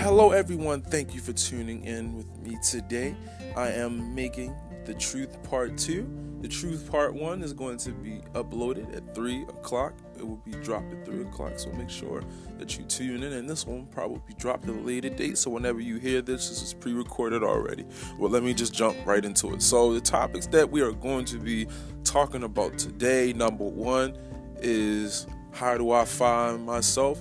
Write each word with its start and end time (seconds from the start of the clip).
Hello, 0.00 0.30
everyone. 0.30 0.80
Thank 0.80 1.14
you 1.14 1.20
for 1.20 1.34
tuning 1.34 1.84
in 1.84 2.16
with 2.16 2.38
me 2.38 2.56
today. 2.62 3.14
I 3.54 3.68
am 3.68 4.14
making 4.14 4.56
the 4.86 4.94
truth 4.94 5.36
part 5.42 5.76
two. 5.76 6.08
The 6.40 6.48
truth 6.48 6.90
part 6.90 7.12
one 7.12 7.42
is 7.42 7.52
going 7.52 7.76
to 7.80 7.90
be 7.90 8.22
uploaded 8.32 8.96
at 8.96 9.14
three 9.14 9.42
o'clock. 9.42 9.92
It 10.16 10.26
will 10.26 10.40
be 10.42 10.52
dropped 10.52 10.90
at 10.94 11.04
three 11.04 11.20
o'clock, 11.20 11.58
so 11.58 11.70
make 11.72 11.90
sure 11.90 12.22
that 12.56 12.78
you 12.78 12.84
tune 12.84 13.22
in. 13.22 13.34
And 13.34 13.48
this 13.48 13.66
one 13.66 13.88
probably 13.88 14.22
be 14.26 14.32
dropped 14.38 14.64
at 14.64 14.70
a 14.70 14.72
later 14.72 15.10
date. 15.10 15.36
So 15.36 15.50
whenever 15.50 15.80
you 15.80 15.98
hear 15.98 16.22
this, 16.22 16.48
this 16.48 16.62
is 16.62 16.72
pre-recorded 16.72 17.42
already. 17.42 17.84
Well, 18.18 18.30
let 18.30 18.42
me 18.42 18.54
just 18.54 18.72
jump 18.72 18.96
right 19.04 19.22
into 19.22 19.52
it. 19.52 19.60
So 19.60 19.92
the 19.92 20.00
topics 20.00 20.46
that 20.46 20.70
we 20.70 20.80
are 20.80 20.92
going 20.92 21.26
to 21.26 21.36
be 21.36 21.66
talking 22.04 22.44
about 22.44 22.78
today, 22.78 23.34
number 23.34 23.64
one 23.64 24.16
is 24.62 25.26
how 25.52 25.76
do 25.76 25.90
I 25.90 26.06
find 26.06 26.64
myself? 26.64 27.20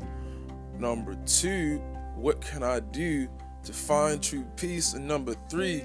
Number 0.78 1.16
two, 1.26 1.82
what 2.20 2.42
can 2.42 2.64
I 2.64 2.80
do 2.80 3.28
to 3.64 3.74
find 3.74 4.22
true 4.22 4.46
peace? 4.56 4.94
And 4.94 5.08
number 5.08 5.36
three, 5.50 5.84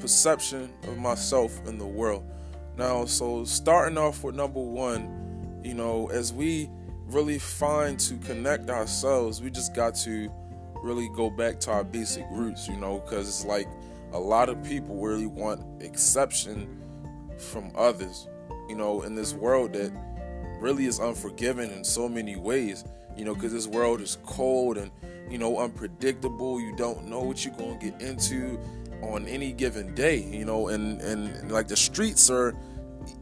perception 0.00 0.72
of 0.84 0.98
myself 0.98 1.58
in 1.66 1.78
the 1.78 1.86
world. 1.86 2.24
Now, 2.76 3.04
so 3.04 3.44
starting 3.44 3.98
off 3.98 4.24
with 4.24 4.34
number 4.34 4.60
one, 4.60 5.60
you 5.62 5.74
know, 5.74 6.08
as 6.10 6.32
we 6.32 6.70
really 7.06 7.38
find 7.38 7.98
to 8.00 8.16
connect 8.18 8.70
ourselves, 8.70 9.42
we 9.42 9.50
just 9.50 9.74
got 9.74 9.94
to 9.96 10.30
really 10.82 11.08
go 11.14 11.30
back 11.30 11.60
to 11.60 11.70
our 11.70 11.84
basic 11.84 12.24
roots, 12.30 12.66
you 12.68 12.76
know, 12.76 12.98
because 13.00 13.28
it's 13.28 13.44
like 13.44 13.68
a 14.12 14.18
lot 14.18 14.48
of 14.48 14.62
people 14.64 14.96
really 14.96 15.26
want 15.26 15.82
exception 15.82 16.80
from 17.38 17.70
others, 17.76 18.28
you 18.68 18.76
know, 18.76 19.02
in 19.02 19.14
this 19.14 19.34
world 19.34 19.74
that 19.74 19.92
really 20.60 20.86
is 20.86 20.98
unforgiving 20.98 21.70
in 21.70 21.84
so 21.84 22.08
many 22.08 22.36
ways, 22.36 22.84
you 23.16 23.24
know, 23.24 23.34
because 23.34 23.52
this 23.52 23.66
world 23.66 24.00
is 24.00 24.18
cold 24.24 24.78
and, 24.78 24.90
you 25.30 25.38
know, 25.38 25.58
unpredictable. 25.58 26.60
You 26.60 26.74
don't 26.76 27.06
know 27.06 27.20
what 27.20 27.44
you're 27.44 27.54
going 27.54 27.78
to 27.78 27.90
get 27.90 28.00
into 28.00 28.58
on 29.02 29.26
any 29.26 29.52
given 29.52 29.94
day, 29.94 30.22
you 30.22 30.44
know, 30.44 30.68
and, 30.68 31.00
and, 31.00 31.28
and 31.28 31.52
like 31.52 31.68
the 31.68 31.76
streets 31.76 32.30
are 32.30 32.54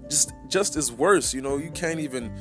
just 0.09 0.33
just 0.49 0.77
as 0.77 0.93
worse, 0.93 1.33
you 1.33 1.41
know, 1.41 1.57
you 1.57 1.71
can't 1.71 2.01
even 2.01 2.33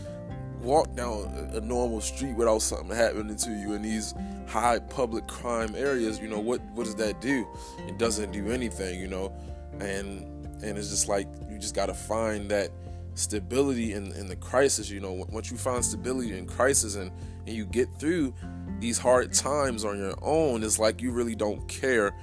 walk 0.61 0.93
down 0.95 1.49
a 1.53 1.61
normal 1.61 2.01
street 2.01 2.35
without 2.35 2.61
something 2.61 2.95
happening 2.95 3.35
to 3.35 3.51
you 3.51 3.73
in 3.73 3.81
these 3.81 4.13
high 4.47 4.79
public 4.79 5.25
crime 5.27 5.73
areas, 5.75 6.19
you 6.19 6.27
know, 6.27 6.39
what 6.39 6.61
what 6.73 6.83
does 6.85 6.95
that 6.95 7.21
do? 7.21 7.47
It 7.87 7.97
doesn't 7.97 8.31
do 8.31 8.49
anything, 8.51 8.99
you 8.99 9.07
know. 9.07 9.31
And 9.79 10.23
and 10.63 10.77
it's 10.77 10.89
just 10.89 11.07
like 11.07 11.27
you 11.49 11.57
just 11.57 11.75
got 11.75 11.85
to 11.85 11.93
find 11.93 12.49
that 12.51 12.71
stability 13.19 13.93
in, 13.93 14.11
in 14.13 14.27
the 14.27 14.35
crisis, 14.35 14.89
you 14.89 14.99
know, 14.99 15.25
once 15.29 15.51
you 15.51 15.57
find 15.57 15.83
stability 15.83 16.37
in 16.37 16.45
crisis 16.45 16.95
and, 16.95 17.11
and 17.45 17.55
you 17.55 17.65
get 17.65 17.89
through 17.99 18.33
these 18.79 18.97
hard 18.97 19.33
times 19.33 19.83
on 19.83 19.97
your 19.97 20.15
own, 20.21 20.63
it's 20.63 20.79
like 20.79 21.01
you 21.01 21.11
really 21.11 21.35
don't 21.35 21.67
care 21.67 22.13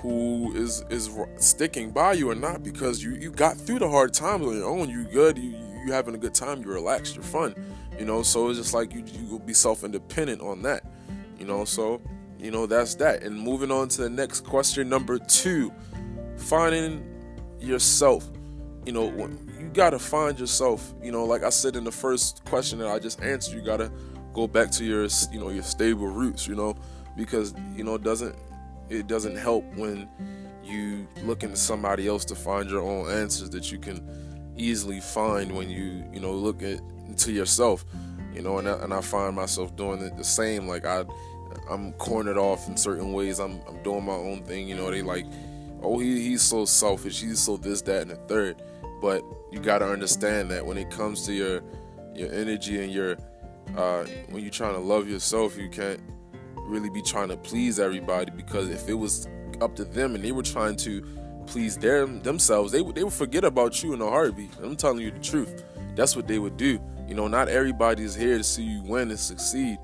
who 0.00 0.52
is 0.54 0.84
is 0.90 1.10
sticking 1.36 1.92
by 1.92 2.12
you 2.12 2.28
or 2.28 2.34
not 2.34 2.64
because 2.64 3.02
you 3.02 3.12
you 3.12 3.30
got 3.30 3.56
through 3.56 3.78
the 3.78 3.88
hard 3.88 4.12
times 4.12 4.44
on 4.44 4.56
your 4.56 4.68
own. 4.68 4.90
You 4.90 5.04
good. 5.04 5.38
You 5.38 5.56
you 5.84 5.92
having 5.92 6.14
a 6.14 6.18
good 6.18 6.34
time. 6.34 6.62
You 6.62 6.68
relaxed. 6.68 7.14
You're 7.14 7.24
fun. 7.24 7.54
You 7.98 8.04
know. 8.04 8.22
So 8.22 8.48
it's 8.48 8.58
just 8.58 8.74
like 8.74 8.92
you 8.92 9.04
you 9.06 9.26
will 9.26 9.38
be 9.38 9.54
self 9.54 9.84
independent 9.84 10.42
on 10.42 10.62
that. 10.62 10.84
You 11.38 11.46
know. 11.46 11.64
So 11.64 12.02
you 12.38 12.50
know 12.50 12.66
that's 12.66 12.96
that. 12.96 13.22
And 13.22 13.38
moving 13.38 13.70
on 13.70 13.88
to 13.88 14.02
the 14.02 14.10
next 14.10 14.44
question, 14.44 14.88
number 14.88 15.18
two, 15.18 15.72
finding 16.36 17.08
yourself. 17.60 18.28
You 18.84 18.92
know, 18.92 19.04
you 19.60 19.70
gotta 19.72 19.98
find 19.98 20.38
yourself. 20.38 20.92
You 21.02 21.12
know, 21.12 21.24
like 21.24 21.44
I 21.44 21.50
said 21.50 21.76
in 21.76 21.84
the 21.84 21.92
first 21.92 22.44
question 22.44 22.78
that 22.80 22.88
I 22.88 22.98
just 22.98 23.22
answered, 23.22 23.54
you 23.54 23.62
gotta 23.62 23.92
go 24.32 24.46
back 24.46 24.70
to 24.72 24.84
your 24.84 25.06
you 25.30 25.40
know 25.40 25.50
your 25.50 25.62
stable 25.62 26.08
roots. 26.08 26.48
You 26.48 26.56
know, 26.56 26.76
because 27.16 27.54
you 27.76 27.84
know 27.84 27.94
it 27.94 28.02
doesn't 28.02 28.34
it 28.88 29.06
doesn't 29.06 29.36
help 29.36 29.64
when 29.76 30.08
you 30.64 31.06
look 31.24 31.42
into 31.42 31.56
somebody 31.56 32.06
else 32.06 32.24
to 32.26 32.34
find 32.34 32.70
your 32.70 32.82
own 32.82 33.10
answers 33.10 33.50
that 33.50 33.72
you 33.72 33.78
can 33.78 34.54
easily 34.56 35.00
find 35.00 35.54
when 35.54 35.68
you 35.68 36.04
you 36.12 36.20
know 36.20 36.32
look 36.32 36.62
at 36.62 36.80
into 37.06 37.32
yourself 37.32 37.84
you 38.34 38.42
know 38.42 38.58
and 38.58 38.68
I, 38.68 38.74
and 38.74 38.92
I 38.92 39.00
find 39.00 39.34
myself 39.34 39.74
doing 39.76 40.00
it 40.02 40.16
the 40.16 40.24
same 40.24 40.68
like 40.68 40.84
I 40.86 41.04
I'm 41.70 41.92
cornered 41.94 42.38
off 42.38 42.68
in 42.68 42.76
certain 42.76 43.12
ways 43.12 43.38
I'm, 43.38 43.60
I'm 43.68 43.82
doing 43.82 44.04
my 44.04 44.12
own 44.12 44.42
thing 44.44 44.68
you 44.68 44.74
know 44.74 44.90
they 44.90 45.02
like 45.02 45.26
oh 45.82 45.98
he, 45.98 46.20
he's 46.20 46.42
so 46.42 46.64
selfish 46.64 47.20
he's 47.20 47.40
so 47.40 47.56
this 47.56 47.82
that 47.82 48.02
and 48.02 48.10
the 48.10 48.16
third 48.16 48.62
but 49.02 49.22
you 49.50 49.60
got 49.60 49.80
to 49.80 49.86
understand 49.86 50.50
that 50.50 50.64
when 50.64 50.78
it 50.78 50.90
comes 50.90 51.26
to 51.26 51.34
your 51.34 51.62
your 52.14 52.32
energy 52.32 52.82
and 52.82 52.90
your 52.90 53.18
uh, 53.76 54.04
when 54.30 54.42
you're 54.42 54.50
trying 54.50 54.74
to 54.74 54.80
love 54.80 55.08
yourself 55.08 55.58
you 55.58 55.68
can't 55.68 56.00
really 56.56 56.88
be 56.88 57.02
trying 57.02 57.28
to 57.28 57.36
please 57.36 57.78
everybody 57.78 58.30
because 58.30 58.70
if 58.70 58.88
it 58.88 58.94
was 58.94 59.28
up 59.60 59.76
to 59.76 59.84
them 59.84 60.14
and 60.14 60.24
they 60.24 60.32
were 60.32 60.42
trying 60.42 60.76
to 60.76 61.02
please 61.46 61.76
their 61.76 62.06
themselves, 62.06 62.72
they 62.72 62.80
would 62.80 62.94
they 62.94 63.04
would 63.04 63.12
forget 63.12 63.44
about 63.44 63.82
you 63.82 63.92
in 63.92 64.00
a 64.00 64.08
heartbeat. 64.08 64.50
I'm 64.62 64.76
telling 64.76 65.00
you 65.00 65.10
the 65.10 65.18
truth. 65.18 65.64
That's 65.94 66.16
what 66.16 66.26
they 66.26 66.38
would 66.38 66.56
do. 66.56 66.80
You 67.06 67.14
know, 67.14 67.28
not 67.28 67.48
everybody 67.48 68.04
is 68.04 68.14
here 68.14 68.38
to 68.38 68.44
see 68.44 68.62
you 68.62 68.82
win 68.82 69.10
and 69.10 69.18
succeed. 69.18 69.78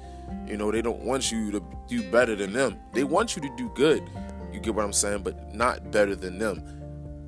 You 0.47 0.57
know, 0.57 0.71
they 0.71 0.83
don't 0.83 1.01
want 1.01 1.31
you 1.31 1.51
to 1.53 1.63
do 1.87 2.11
better 2.11 2.35
than 2.35 2.53
them. 2.53 2.79
They 2.93 3.05
want 3.05 3.37
you 3.37 3.43
to 3.43 3.57
do 3.57 3.71
good. 3.75 4.03
You 4.53 4.61
get 4.61 4.75
what 4.75 4.85
I'm 4.85 4.93
saying, 4.93 5.23
but 5.23 5.55
not 5.55 5.91
better 5.91 6.17
than 6.17 6.39
them 6.39 6.63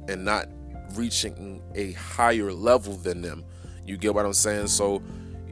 and 0.09 0.25
not 0.25 0.49
reaching 0.97 1.63
a 1.75 1.93
higher 1.93 2.53
level 2.53 2.95
than 2.95 3.23
them. 3.23 3.45
You 3.85 3.97
get 3.97 4.15
what 4.15 4.25
I'm 4.25 4.33
saying? 4.33 4.69
So 4.69 5.03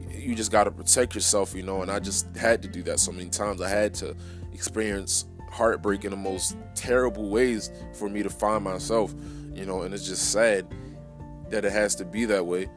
you 0.09 0.35
just 0.35 0.51
got 0.51 0.65
to 0.65 0.71
protect 0.71 1.15
yourself, 1.15 1.53
you 1.55 1.63
know. 1.63 1.81
And 1.81 1.91
I 1.91 1.99
just 1.99 2.35
had 2.35 2.61
to 2.61 2.67
do 2.67 2.83
that 2.83 2.99
so 2.99 3.11
many 3.11 3.29
times. 3.29 3.61
I 3.61 3.69
had 3.69 3.93
to 3.95 4.15
experience 4.53 5.25
heartbreak 5.51 6.05
in 6.05 6.11
the 6.11 6.17
most 6.17 6.55
terrible 6.75 7.29
ways 7.29 7.71
for 7.93 8.09
me 8.09 8.23
to 8.23 8.29
find 8.29 8.63
myself, 8.63 9.13
you 9.53 9.65
know. 9.65 9.81
And 9.81 9.93
it's 9.93 10.07
just 10.07 10.31
sad 10.31 10.67
that 11.49 11.65
it 11.65 11.71
has 11.71 11.95
to 11.95 12.05
be 12.05 12.25
that 12.25 12.45
way, 12.45 12.69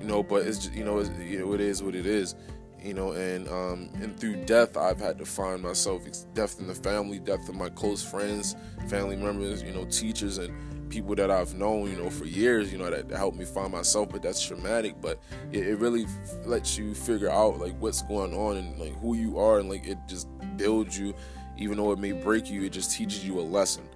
you 0.00 0.06
know. 0.06 0.22
But 0.22 0.46
it's 0.46 0.58
just, 0.58 0.74
you 0.74 0.84
know, 0.84 1.00
you 1.00 1.40
know, 1.40 1.52
it 1.54 1.60
is 1.60 1.82
what 1.82 1.94
it 1.94 2.06
is, 2.06 2.34
you 2.82 2.94
know. 2.94 3.12
And 3.12 3.48
um, 3.48 3.90
and 4.02 4.18
through 4.18 4.44
death, 4.44 4.76
I've 4.76 5.00
had 5.00 5.18
to 5.18 5.24
find 5.24 5.62
myself. 5.62 6.06
It's 6.06 6.24
death 6.34 6.58
in 6.60 6.66
the 6.66 6.74
family, 6.74 7.18
death 7.18 7.48
of 7.48 7.54
my 7.54 7.68
close 7.68 8.02
friends, 8.02 8.56
family 8.88 9.16
members, 9.16 9.62
you 9.62 9.72
know, 9.72 9.84
teachers, 9.86 10.38
and 10.38 10.52
people 10.94 11.16
that 11.16 11.28
I've 11.28 11.54
known, 11.54 11.90
you 11.90 11.96
know, 11.96 12.08
for 12.08 12.24
years, 12.24 12.70
you 12.70 12.78
know, 12.78 12.88
that, 12.88 13.10
helped 13.10 13.36
me 13.36 13.44
find 13.44 13.72
myself. 13.72 14.10
But 14.10 14.22
that's 14.22 14.44
traumatic. 14.44 14.94
But 15.00 15.18
it, 15.50 15.66
it 15.66 15.78
really 15.78 16.04
f- 16.04 16.46
lets 16.46 16.78
you 16.78 16.94
figure 16.94 17.30
out 17.30 17.58
like 17.58 17.74
what's 17.80 18.02
going 18.02 18.32
on 18.32 18.56
and 18.56 18.78
like 18.78 18.96
who 19.00 19.14
you 19.14 19.38
are, 19.38 19.58
and 19.58 19.68
like 19.68 19.86
it 19.86 19.98
just 20.06 20.28
builds 20.56 20.96
you. 20.96 21.14
Even 21.56 21.76
though 21.76 21.92
it 21.92 21.98
may 21.98 22.12
break 22.12 22.48
you, 22.48 22.62
it 22.62 22.70
just 22.70 22.92
teaches 22.92 23.26
you 23.26 23.38
a 23.40 23.42
lesson. 23.42 23.88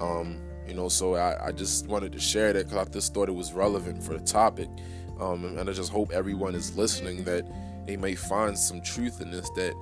Um, 0.00 0.40
you 0.66 0.74
know, 0.74 0.88
so 0.88 1.14
I, 1.14 1.48
I 1.48 1.52
just 1.52 1.86
wanted 1.86 2.12
to 2.12 2.20
share 2.20 2.52
that 2.52 2.68
because 2.68 2.88
I 2.88 2.90
just 2.90 3.14
thought 3.14 3.28
it 3.28 3.34
was 3.34 3.52
relevant 3.52 4.02
for 4.02 4.14
the 4.14 4.24
topic. 4.24 4.68
Um, 5.20 5.44
and 5.44 5.68
I 5.68 5.72
just 5.72 5.92
hope 5.92 6.12
everyone 6.12 6.54
is 6.54 6.76
listening 6.76 7.24
that 7.24 7.46
they 7.86 7.96
may 7.96 8.14
find 8.14 8.58
some 8.58 8.80
truth 8.80 9.20
in 9.20 9.30
this 9.30 9.48
that 9.50 9.74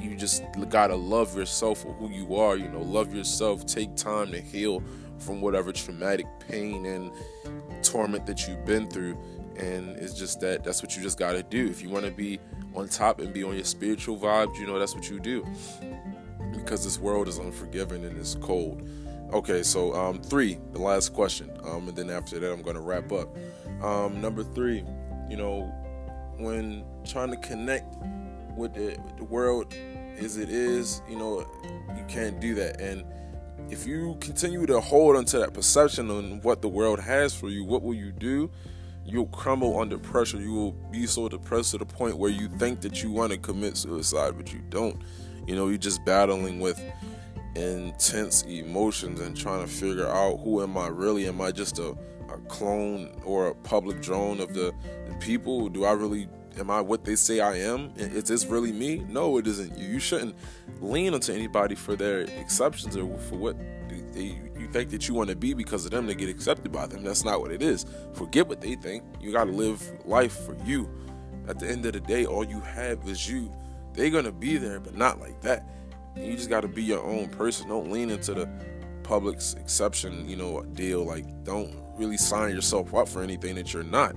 you 0.00 0.14
just 0.14 0.42
gotta 0.68 0.94
love 0.94 1.36
yourself 1.36 1.82
for 1.82 1.92
who 1.94 2.08
you 2.10 2.36
are 2.36 2.56
you 2.56 2.68
know 2.68 2.82
love 2.82 3.12
yourself 3.12 3.66
take 3.66 3.96
time 3.96 4.30
to 4.30 4.40
heal 4.40 4.82
from 5.18 5.40
whatever 5.40 5.72
traumatic 5.72 6.26
pain 6.48 6.86
and 6.86 7.12
torment 7.82 8.26
that 8.26 8.46
you've 8.46 8.64
been 8.64 8.88
through. 8.88 9.18
And 9.56 9.96
it's 9.96 10.14
just 10.14 10.40
that 10.40 10.62
that's 10.62 10.82
what 10.82 10.96
you 10.96 11.02
just 11.02 11.18
got 11.18 11.32
to 11.32 11.42
do. 11.42 11.66
If 11.66 11.82
you 11.82 11.88
want 11.88 12.04
to 12.04 12.12
be 12.12 12.38
on 12.74 12.88
top 12.88 13.20
and 13.20 13.32
be 13.32 13.42
on 13.42 13.54
your 13.54 13.64
spiritual 13.64 14.16
vibes, 14.16 14.56
you 14.58 14.66
know, 14.66 14.78
that's 14.78 14.94
what 14.94 15.10
you 15.10 15.18
do. 15.18 15.44
Because 16.52 16.84
this 16.84 16.98
world 16.98 17.28
is 17.28 17.38
unforgiving 17.38 18.04
and 18.04 18.16
it's 18.16 18.36
cold. 18.36 18.88
Okay, 19.32 19.62
so 19.62 19.94
um, 19.94 20.22
three, 20.22 20.58
the 20.72 20.80
last 20.80 21.12
question. 21.12 21.50
Um, 21.64 21.88
and 21.88 21.96
then 21.96 22.08
after 22.08 22.38
that, 22.38 22.52
I'm 22.52 22.62
going 22.62 22.76
to 22.76 22.82
wrap 22.82 23.12
up. 23.12 23.36
Um, 23.82 24.20
number 24.20 24.42
three, 24.42 24.84
you 25.28 25.36
know, 25.36 25.64
when 26.38 26.84
trying 27.04 27.30
to 27.30 27.36
connect 27.36 27.96
with 28.56 28.74
the, 28.74 28.96
with 29.04 29.16
the 29.16 29.24
world 29.24 29.74
as 30.18 30.36
it 30.36 30.48
is, 30.48 31.02
you 31.08 31.16
know, 31.16 31.40
you 31.96 32.04
can't 32.08 32.40
do 32.40 32.54
that. 32.54 32.80
And 32.80 33.04
if 33.70 33.86
you 33.86 34.16
continue 34.20 34.66
to 34.66 34.80
hold 34.80 35.16
onto 35.16 35.38
that 35.38 35.52
perception 35.52 36.10
on 36.10 36.40
what 36.40 36.62
the 36.62 36.68
world 36.68 37.00
has 37.00 37.34
for 37.34 37.48
you, 37.48 37.64
what 37.64 37.82
will 37.82 37.94
you 37.94 38.12
do? 38.12 38.50
You'll 39.04 39.26
crumble 39.26 39.78
under 39.78 39.98
pressure. 39.98 40.38
You 40.38 40.52
will 40.52 40.72
be 40.90 41.06
so 41.06 41.28
depressed 41.28 41.72
to 41.72 41.78
the 41.78 41.86
point 41.86 42.16
where 42.16 42.30
you 42.30 42.48
think 42.48 42.80
that 42.82 43.02
you 43.02 43.10
want 43.10 43.32
to 43.32 43.38
commit 43.38 43.76
suicide, 43.76 44.34
but 44.36 44.52
you 44.52 44.60
don't. 44.68 45.00
You 45.46 45.56
know, 45.56 45.68
you're 45.68 45.78
just 45.78 46.04
battling 46.04 46.60
with 46.60 46.80
intense 47.56 48.42
emotions 48.42 49.20
and 49.20 49.36
trying 49.36 49.66
to 49.66 49.70
figure 49.70 50.06
out 50.06 50.38
who 50.38 50.62
am 50.62 50.76
I 50.76 50.88
really? 50.88 51.26
Am 51.26 51.40
I 51.40 51.50
just 51.50 51.78
a, 51.78 51.96
a 52.28 52.38
clone 52.48 53.20
or 53.24 53.48
a 53.48 53.54
public 53.54 54.00
drone 54.00 54.40
of 54.40 54.54
the, 54.54 54.74
the 55.08 55.14
people? 55.16 55.68
Do 55.68 55.84
I 55.84 55.92
really 55.92 56.28
am 56.58 56.70
I 56.70 56.80
what 56.80 57.04
they 57.04 57.16
say 57.16 57.40
I 57.40 57.56
am? 57.56 57.92
Is 57.96 58.24
this 58.24 58.46
really 58.46 58.72
me? 58.72 59.04
No, 59.08 59.38
it 59.38 59.46
isn't 59.46 59.78
you. 59.78 59.98
Shouldn't 59.98 60.34
lean 60.80 61.14
onto 61.14 61.32
anybody 61.32 61.74
for 61.74 61.96
their 61.96 62.20
exceptions 62.20 62.96
or 62.96 63.18
for 63.18 63.36
what 63.36 63.56
you 64.14 64.68
think 64.72 64.90
that 64.90 65.08
you 65.08 65.14
want 65.14 65.30
to 65.30 65.36
be 65.36 65.54
because 65.54 65.84
of 65.84 65.90
them 65.90 66.06
to 66.06 66.14
get 66.14 66.28
accepted 66.28 66.72
by 66.72 66.86
them. 66.86 67.04
That's 67.04 67.24
not 67.24 67.40
what 67.40 67.52
it 67.52 67.62
is. 67.62 67.86
Forget 68.14 68.48
what 68.48 68.60
they 68.60 68.74
think. 68.74 69.04
You 69.20 69.32
got 69.32 69.44
to 69.44 69.52
live 69.52 69.82
life 70.04 70.36
for 70.44 70.56
you. 70.64 70.90
At 71.48 71.58
the 71.58 71.68
end 71.68 71.86
of 71.86 71.94
the 71.94 72.00
day, 72.00 72.26
all 72.26 72.44
you 72.44 72.60
have 72.60 72.98
is 73.08 73.28
you. 73.28 73.50
They're 73.94 74.10
gonna 74.10 74.32
be 74.32 74.58
there, 74.58 74.78
but 74.78 74.94
not 74.96 75.18
like 75.18 75.40
that. 75.40 75.66
you 76.16 76.36
just 76.36 76.50
got 76.50 76.60
to 76.60 76.68
be 76.68 76.82
your 76.82 77.02
own 77.02 77.28
person. 77.28 77.68
Don't 77.68 77.90
lean 77.90 78.10
into 78.10 78.34
the 78.34 78.48
public's 79.02 79.54
exception, 79.54 80.28
you 80.28 80.36
know, 80.36 80.62
deal. 80.74 81.04
Like, 81.04 81.24
don't 81.44 81.74
really 81.96 82.18
sign 82.18 82.54
yourself 82.54 82.94
up 82.94 83.08
for 83.08 83.22
anything 83.22 83.54
that 83.54 83.72
you're 83.72 83.82
not. 83.82 84.14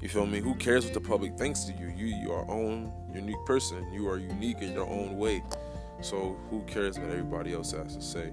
You 0.00 0.08
feel 0.08 0.26
me? 0.26 0.40
Who 0.40 0.54
cares 0.54 0.84
what 0.84 0.94
the 0.94 1.00
public 1.00 1.36
thinks 1.36 1.68
of 1.68 1.78
you? 1.78 1.88
You, 1.88 2.06
your 2.06 2.50
own 2.50 2.92
unique 3.12 3.44
person. 3.44 3.92
You 3.92 4.08
are 4.08 4.18
unique 4.18 4.62
in 4.62 4.72
your 4.72 4.88
own 4.88 5.18
way. 5.18 5.42
So 6.00 6.38
who 6.48 6.62
cares 6.62 6.98
what 6.98 7.10
everybody 7.10 7.52
else 7.52 7.72
has 7.72 7.96
to 7.96 8.02
say? 8.02 8.32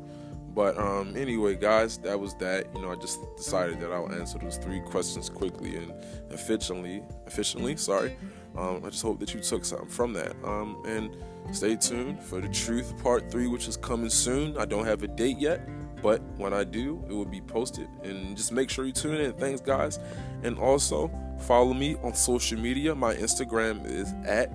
But 0.54 0.78
um, 0.78 1.16
anyway, 1.16 1.56
guys, 1.56 1.98
that 2.00 2.20
was 2.20 2.34
that. 2.36 2.68
You 2.74 2.82
know, 2.82 2.92
I 2.92 2.96
just 2.96 3.20
decided 3.36 3.80
that 3.82 3.92
I'll 3.92 4.12
answer 4.12 4.40
those 4.40 4.58
three 4.58 4.80
questions 4.80 5.30
quickly 5.30 5.76
and 5.76 5.94
efficiently. 6.32 7.04
Efficiently, 7.28 7.76
sorry. 7.76 8.18
Um, 8.58 8.82
I 8.84 8.90
just 8.90 9.04
hope 9.04 9.20
that 9.20 9.34
you 9.34 9.40
took 9.40 9.66
something 9.66 9.90
from 9.90 10.14
that. 10.14 10.36
Um, 10.44 10.82
and 10.88 11.16
stay 11.52 11.76
tuned 11.76 12.24
for 12.24 12.42
the 12.42 12.48
truth 12.48 12.98
part 13.04 13.30
three, 13.30 13.48
which 13.48 13.68
is 13.68 13.78
coming 13.78 14.10
soon. 14.10 14.58
I 14.58 14.66
don't 14.66 14.86
have 14.86 15.04
a 15.04 15.08
date 15.08 15.38
yet, 15.38 15.68
but 16.02 16.22
when 16.38 16.54
I 16.54 16.64
do, 16.64 17.04
it 17.10 17.14
will 17.14 17.26
be 17.26 17.42
posted. 17.42 17.88
And 18.04 18.36
just 18.38 18.52
make 18.52 18.70
sure 18.70 18.86
you 18.86 18.92
tune 18.92 19.20
in. 19.20 19.34
Thanks, 19.34 19.62
guys. 19.62 20.00
And 20.44 20.58
also 20.58 21.12
follow 21.42 21.74
me 21.74 21.96
on 22.04 22.14
social 22.14 22.60
media. 22.60 22.96
My 22.96 23.16
Instagram 23.16 23.86
is 23.86 24.14
at 24.26 24.52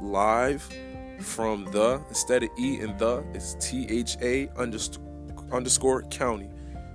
live 0.00 0.68
from 1.20 1.64
the 1.66 2.02
instead 2.08 2.42
of 2.42 2.50
e 2.58 2.80
and 2.80 2.98
the 2.98 3.24
it's 3.34 3.54
T 3.60 3.86
H 3.88 4.16
A 4.20 4.48
underscore 5.50 6.02
county. 6.10 6.50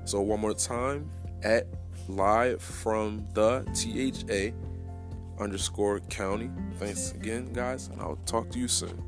So 0.05 0.21
one 0.21 0.41
more 0.41 0.53
time 0.53 1.09
at 1.43 1.67
live 2.07 2.61
from 2.61 3.25
the 3.33 3.65
T 3.73 4.07
H 4.07 4.25
A 4.29 4.53
underscore 5.39 6.01
county. 6.09 6.49
Thanks 6.75 7.11
again, 7.13 7.53
guys, 7.53 7.87
and 7.87 8.01
I'll 8.01 8.19
talk 8.25 8.49
to 8.51 8.59
you 8.59 8.67
soon. 8.67 9.01